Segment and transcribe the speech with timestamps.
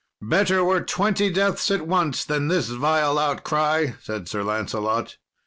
[0.23, 5.17] "Better were twenty deaths at once than this vile outcry," said Sir Lancelot.